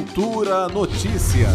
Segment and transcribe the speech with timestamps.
[0.00, 1.52] Cultura Notícias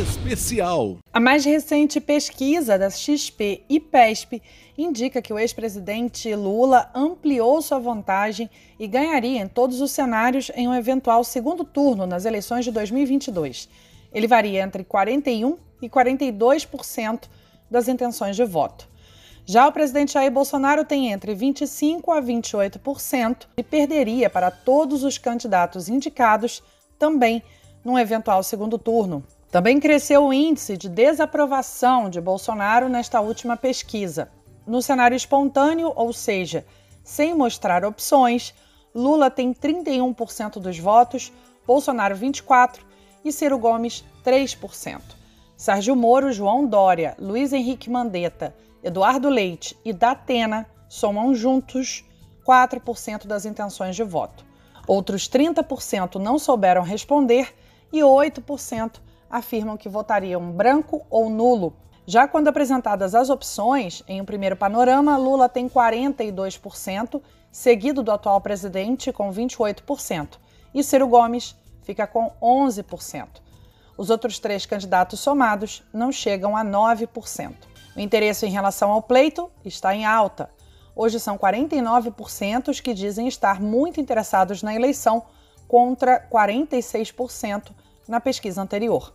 [0.00, 0.98] Especial.
[1.12, 4.40] A mais recente pesquisa da XP e PESP
[4.76, 8.48] indica que o ex-presidente Lula ampliou sua vantagem
[8.78, 13.68] e ganharia em todos os cenários em um eventual segundo turno nas eleições de 2022.
[14.12, 17.22] Ele varia entre 41 e 42%
[17.68, 18.88] das intenções de voto.
[19.44, 25.18] Já o presidente Jair Bolsonaro tem entre 25% a 28% e perderia para todos os
[25.18, 26.62] candidatos indicados
[26.96, 27.42] também
[27.88, 29.24] num eventual segundo turno.
[29.50, 34.30] Também cresceu o índice de desaprovação de Bolsonaro nesta última pesquisa.
[34.66, 36.66] No cenário espontâneo, ou seja,
[37.02, 38.52] sem mostrar opções,
[38.94, 41.32] Lula tem 31% dos votos,
[41.66, 42.80] Bolsonaro 24%
[43.24, 45.00] e Ciro Gomes 3%.
[45.56, 52.04] Sérgio Moro, João Dória, Luiz Henrique Mandetta Eduardo Leite e Datena somam juntos
[52.46, 54.44] 4% das intenções de voto.
[54.86, 57.54] Outros 30% não souberam responder
[57.92, 61.76] e 8% afirmam que votariam branco ou nulo.
[62.06, 67.20] Já quando apresentadas as opções, em um primeiro panorama, Lula tem 42%,
[67.52, 70.38] seguido do atual presidente com 28%,
[70.74, 73.26] e Ciro Gomes fica com 11%.
[73.96, 77.54] Os outros três candidatos somados não chegam a 9%.
[77.96, 80.48] O interesse em relação ao pleito está em alta.
[80.94, 85.24] Hoje são 49% os que dizem estar muito interessados na eleição,
[85.68, 87.70] contra 46%
[88.08, 89.12] na pesquisa anterior.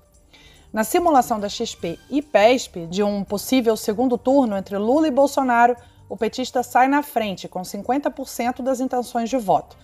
[0.72, 5.76] Na simulação da XP e PESP de um possível segundo turno entre Lula e Bolsonaro,
[6.08, 9.76] o petista sai na frente com 50% das intenções de voto,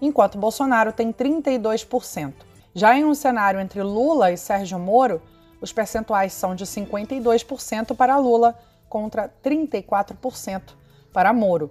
[0.00, 2.32] enquanto Bolsonaro tem 32%.
[2.74, 5.20] Já em um cenário entre Lula e Sérgio Moro,
[5.60, 10.62] os percentuais são de 52% para Lula contra 34%
[11.12, 11.70] para Moro.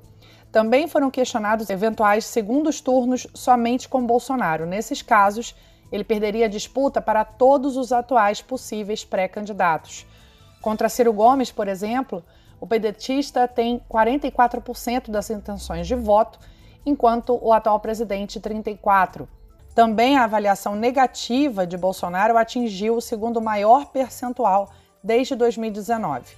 [0.52, 4.66] Também foram questionados eventuais segundos turnos somente com Bolsonaro.
[4.66, 5.56] Nesses casos,
[5.92, 10.06] ele perderia a disputa para todos os atuais possíveis pré-candidatos.
[10.62, 12.24] Contra Ciro Gomes, por exemplo,
[12.60, 16.40] o pedetista tem 44% das intenções de voto,
[16.86, 19.28] enquanto o atual presidente 34%.
[19.76, 24.72] Também a avaliação negativa de Bolsonaro atingiu o segundo maior percentual
[25.04, 26.36] desde 2019.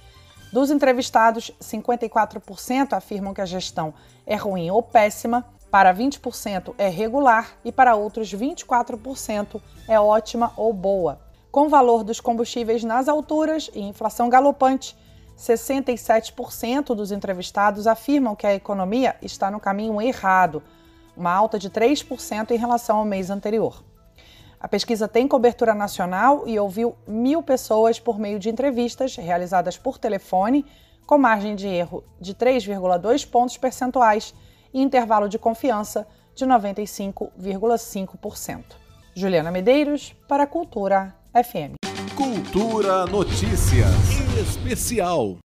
[0.52, 3.94] Dos entrevistados, 54% afirmam que a gestão
[4.26, 10.72] é ruim ou péssima, para 20% é regular e para outros 24% é ótima ou
[10.72, 11.20] boa.
[11.52, 14.96] Com o valor dos combustíveis nas alturas e inflação galopante,
[15.38, 20.62] 67% dos entrevistados afirmam que a economia está no caminho errado
[21.16, 23.84] uma alta de 3% em relação ao mês anterior.
[24.60, 29.96] A pesquisa tem cobertura nacional e ouviu mil pessoas por meio de entrevistas realizadas por
[29.96, 30.66] telefone,
[31.06, 34.34] com margem de erro de 3,2 pontos percentuais
[34.72, 38.64] e intervalo de confiança de 95,5%.
[39.14, 41.76] Juliana Medeiros, para a Cultura FM.
[42.14, 43.94] Cultura Notícias
[44.38, 45.38] Especial.